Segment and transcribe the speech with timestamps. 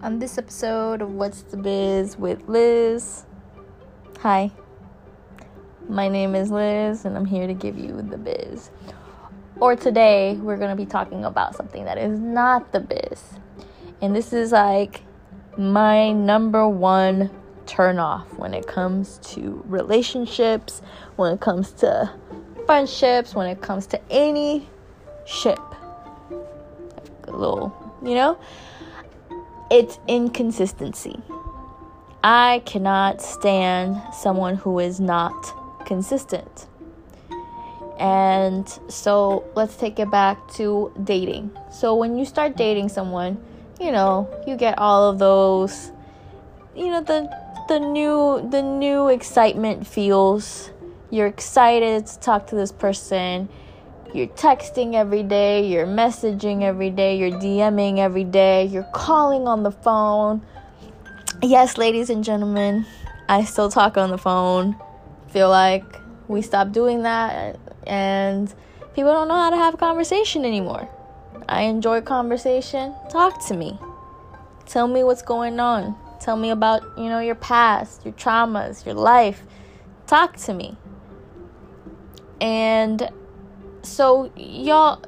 [0.00, 3.24] on this episode of What's the Biz with Liz.
[4.20, 4.52] Hi,
[5.88, 8.70] my name is Liz, and I'm here to give you the biz.
[9.58, 13.24] Or today, we're going to be talking about something that is not the biz.
[14.00, 15.02] And this is like
[15.56, 17.30] my number one
[17.66, 20.80] turn off when it comes to relationships,
[21.16, 22.12] when it comes to
[22.66, 24.68] friendships, when it comes to any
[25.26, 25.58] ship.
[26.30, 28.38] Like a little, you know?
[29.70, 31.20] It's inconsistency.
[32.24, 36.66] I cannot stand someone who is not consistent.
[37.98, 41.50] And so let's take it back to dating.
[41.70, 43.42] So when you start dating someone,
[43.80, 45.92] you know, you get all of those
[46.78, 47.28] you know the
[47.68, 50.70] the new the new excitement feels.
[51.10, 53.48] You're excited to talk to this person.
[54.14, 59.64] You're texting every day, you're messaging every day, you're DMing every day, you're calling on
[59.64, 60.40] the phone.
[61.42, 62.86] Yes, ladies and gentlemen,
[63.28, 64.76] I still talk on the phone.
[65.28, 65.84] Feel like
[66.26, 68.52] we stopped doing that and
[68.94, 70.88] people don't know how to have a conversation anymore.
[71.46, 72.94] I enjoy conversation.
[73.10, 73.78] Talk to me.
[74.64, 75.96] Tell me what's going on.
[76.18, 79.42] Tell me about, you know, your past, your traumas, your life.
[80.06, 80.78] Talk to me.
[82.40, 83.10] And
[83.82, 85.02] so y'all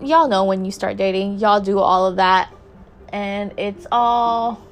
[0.00, 2.52] y'all know when you start dating, y'all do all of that
[3.12, 4.62] and it's all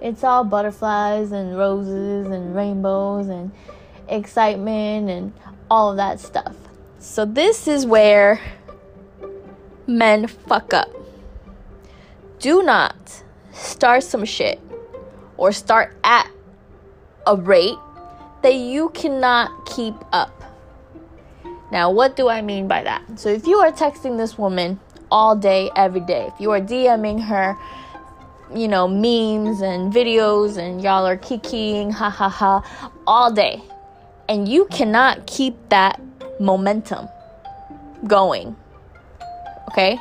[0.00, 3.50] it's all butterflies and roses and rainbows and
[4.08, 5.32] excitement and
[5.70, 6.56] all of that stuff.
[6.98, 8.40] So this is where
[9.86, 10.88] men fuck up.
[12.38, 13.22] Do not
[13.52, 14.60] start some shit
[15.36, 16.30] or start at
[17.26, 17.78] a rate
[18.42, 20.37] that you cannot keep up.
[21.70, 23.02] Now, what do I mean by that?
[23.18, 24.80] So, if you are texting this woman
[25.10, 27.56] all day, every day, if you are DMing her,
[28.54, 33.62] you know, memes and videos, and y'all are kikiing, ha ha ha, all day,
[34.28, 36.00] and you cannot keep that
[36.40, 37.08] momentum
[38.06, 38.56] going,
[39.70, 39.98] okay?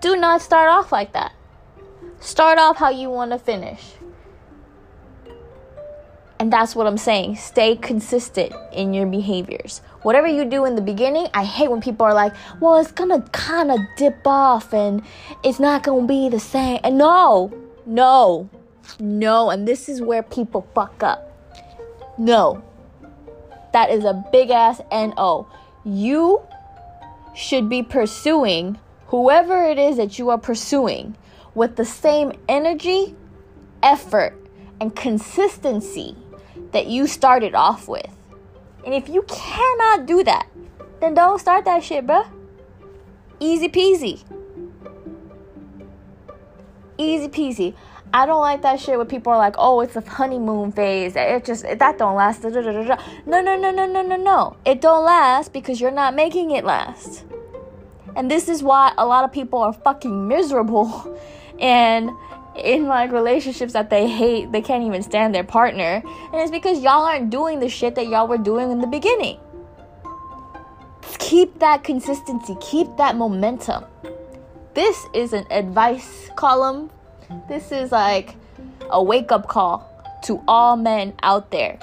[0.00, 1.32] Do not start off like that.
[2.20, 3.92] Start off how you want to finish.
[6.44, 7.36] And that's what I'm saying.
[7.36, 9.78] Stay consistent in your behaviors.
[10.02, 13.22] Whatever you do in the beginning, I hate when people are like, well, it's gonna
[13.32, 15.02] kind of dip off and
[15.42, 16.80] it's not gonna be the same.
[16.84, 17.50] And no,
[17.86, 18.50] no,
[19.00, 19.48] no.
[19.48, 21.32] And this is where people fuck up.
[22.18, 22.62] No.
[23.72, 25.48] That is a big ass NO.
[25.82, 26.42] You
[27.34, 31.16] should be pursuing whoever it is that you are pursuing
[31.54, 33.16] with the same energy,
[33.82, 34.38] effort,
[34.78, 36.18] and consistency
[36.74, 38.10] that you started off with.
[38.84, 40.46] And if you cannot do that,
[41.00, 42.28] then don't start that shit, bruh.
[43.40, 44.22] Easy peasy.
[46.98, 47.74] Easy peasy.
[48.12, 51.14] I don't like that shit where people are like, oh, it's a honeymoon phase.
[51.16, 52.44] It just, that don't last.
[52.44, 54.56] No, no, no, no, no, no, no.
[54.64, 57.24] It don't last because you're not making it last.
[58.14, 61.18] And this is why a lot of people are fucking miserable
[61.58, 62.10] and
[62.56, 66.02] in like relationships that they hate, they can't even stand their partner.
[66.04, 69.38] And it's because y'all aren't doing the shit that y'all were doing in the beginning.
[71.18, 73.84] Keep that consistency, keep that momentum.
[74.74, 76.90] This is an advice column.
[77.48, 78.36] This is like
[78.90, 79.90] a wake up call
[80.24, 81.78] to all men out there.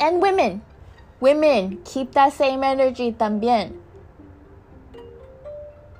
[0.00, 0.62] And women.
[1.20, 3.76] Women, keep that same energy también.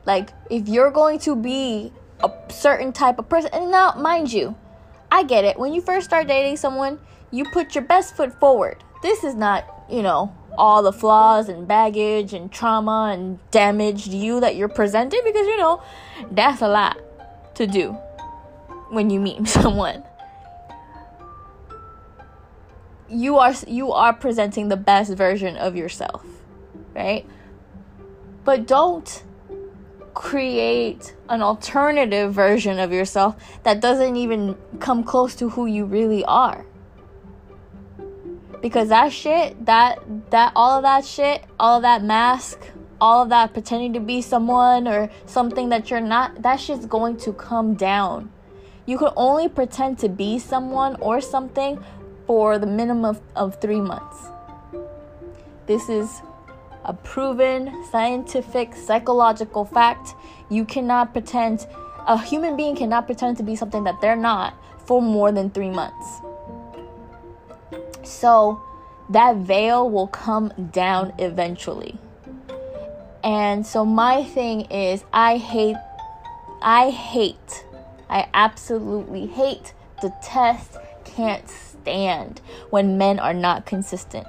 [0.07, 1.93] Like, if you're going to be
[2.23, 3.51] a certain type of person.
[3.53, 4.57] And now, mind you,
[5.11, 5.59] I get it.
[5.59, 6.99] When you first start dating someone,
[7.31, 8.83] you put your best foot forward.
[9.03, 14.41] This is not, you know, all the flaws and baggage and trauma and damaged you
[14.41, 15.83] that you're presenting because, you know,
[16.31, 16.99] that's a lot
[17.55, 17.93] to do
[18.91, 20.03] when you meet someone.
[23.09, 26.27] You are you are presenting the best version of yourself,
[26.95, 27.25] right?
[28.45, 29.25] But don't
[30.19, 36.25] create an alternative version of yourself that doesn't even come close to who you really
[36.25, 36.67] are.
[38.61, 42.59] Because that shit, that that all of that shit, all of that mask,
[43.01, 47.17] all of that pretending to be someone or something that you're not, that shit's going
[47.19, 48.33] to come down.
[48.87, 51.79] You can only pretend to be someone or something
[52.27, 54.17] for the minimum of, of three months.
[55.67, 56.23] This is
[56.85, 60.15] a proven scientific psychological fact.
[60.51, 61.67] You cannot pretend,
[62.07, 64.55] a human being cannot pretend to be something that they're not
[64.87, 66.21] for more than three months.
[68.03, 68.63] So
[69.11, 71.99] that veil will come down eventually.
[73.23, 75.77] And so my thing is I hate
[76.63, 77.65] I hate
[78.11, 82.41] I absolutely hate, detest, can't stand
[82.71, 84.27] when men are not consistent.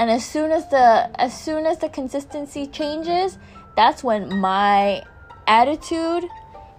[0.00, 3.36] And as soon as the as soon as the consistency changes,
[3.76, 5.02] that's when my
[5.46, 6.24] attitude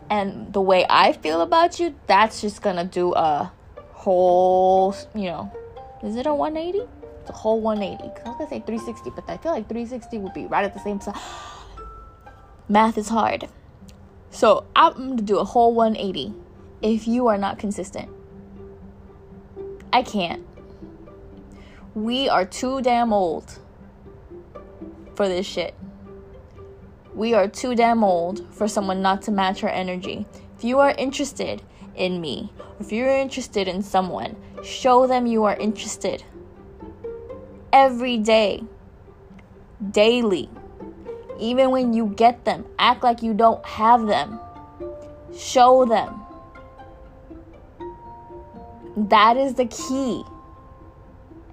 [0.09, 3.51] and the way I feel about you, that's just gonna do a
[3.91, 5.51] whole, you know,
[6.01, 6.79] is it a 180?
[7.19, 8.03] It's a whole 180.
[8.03, 10.79] I was gonna say 360, but I feel like 360 would be right at the
[10.79, 11.13] same time.
[12.69, 13.47] Math is hard.
[14.31, 16.33] So I'm gonna do a whole 180
[16.81, 18.09] if you are not consistent.
[19.93, 20.43] I can't.
[21.93, 23.59] We are too damn old
[25.15, 25.75] for this shit.
[27.13, 30.25] We are too damn old for someone not to match our energy.
[30.57, 31.61] If you are interested
[31.95, 36.23] in me, if you're interested in someone, show them you are interested.
[37.73, 38.63] Every day,
[39.91, 40.49] daily,
[41.39, 44.39] even when you get them, act like you don't have them.
[45.37, 46.21] Show them.
[48.95, 50.23] That is the key.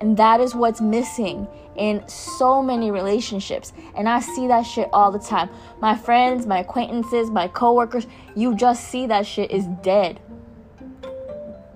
[0.00, 3.72] And that is what's missing in so many relationships.
[3.96, 5.48] And I see that shit all the time.
[5.80, 10.20] My friends, my acquaintances, my coworkers, you just see that shit is dead.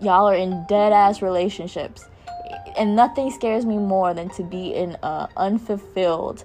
[0.01, 2.09] Y'all are in dead ass relationships.
[2.77, 6.45] And nothing scares me more than to be in a unfulfilled,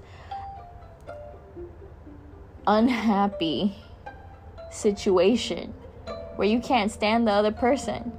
[2.65, 3.75] unhappy
[4.71, 5.73] situation
[6.35, 8.11] where you can't stand the other person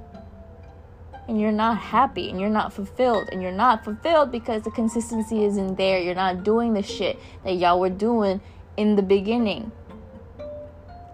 [1.29, 5.45] and you're not happy and you're not fulfilled and you're not fulfilled because the consistency
[5.45, 5.99] isn't there.
[5.99, 8.41] You're not doing the shit that y'all were doing
[8.77, 9.71] in the beginning.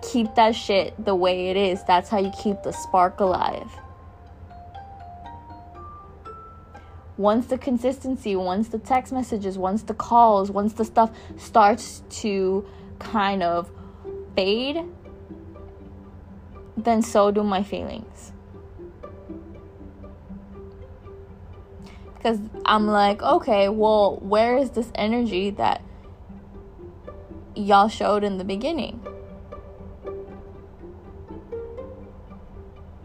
[0.01, 1.83] Keep that shit the way it is.
[1.83, 3.69] That's how you keep the spark alive.
[7.17, 12.65] Once the consistency once the text messages once the calls once the stuff starts to
[12.99, 13.71] kind of
[14.35, 14.83] fade
[16.75, 18.33] then so do my feelings
[22.25, 25.83] because I'm like, okay, well, where is this energy that
[27.55, 28.99] y'all showed in the beginning?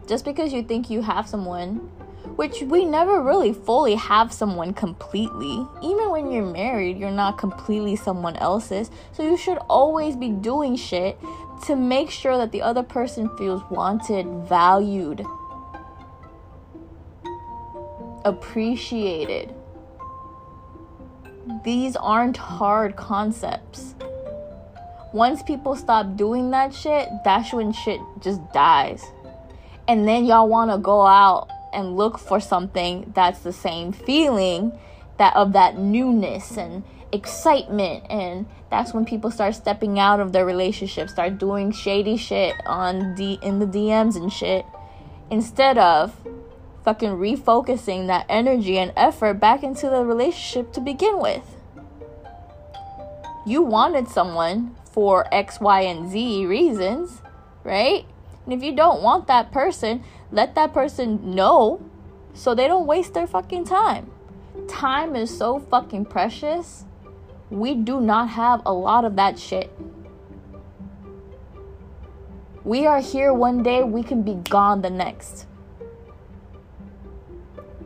[0.07, 1.75] Just because you think you have someone,
[2.35, 5.67] which we never really fully have someone completely.
[5.83, 8.89] Even when you're married, you're not completely someone else's.
[9.11, 11.19] So you should always be doing shit
[11.67, 15.23] to make sure that the other person feels wanted, valued,
[18.25, 19.53] appreciated.
[21.63, 23.95] These aren't hard concepts.
[25.13, 29.03] Once people stop doing that shit, that's when shit just dies.
[29.87, 34.71] And then y'all want to go out and look for something that's the same feeling
[35.17, 40.45] that of that newness and excitement and that's when people start stepping out of their
[40.45, 44.65] relationship, start doing shady shit on D in the DMs and shit
[45.29, 46.15] instead of
[46.83, 51.57] fucking refocusing that energy and effort back into the relationship to begin with.
[53.45, 57.21] You wanted someone for X, Y, and Z reasons,
[57.63, 58.05] right?
[58.45, 61.81] And if you don't want that person, let that person know
[62.33, 64.11] so they don't waste their fucking time.
[64.67, 66.85] Time is so fucking precious.
[67.49, 69.71] We do not have a lot of that shit.
[72.63, 75.47] We are here one day, we can be gone the next.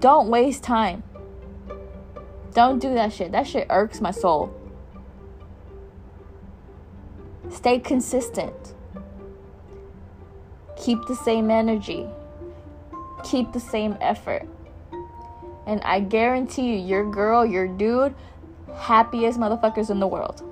[0.05, 1.01] Don't waste time.
[2.53, 3.31] Don't do that shit.
[3.31, 4.53] That shit irks my soul.
[7.50, 8.75] Stay consistent.
[10.77, 12.05] Keep the same energy.
[13.24, 14.47] Keep the same effort.
[15.65, 18.13] And I guarantee you, your girl, your dude,
[18.77, 20.43] happiest motherfuckers in the world.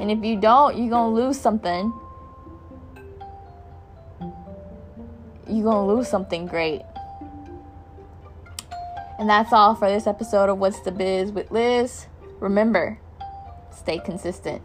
[0.00, 1.92] And if you don't, you're gonna lose something
[5.48, 6.82] you're going to lose something great.
[9.18, 12.06] And that's all for this episode of What's the Biz with Liz.
[12.40, 12.98] Remember,
[13.70, 14.62] stay consistent.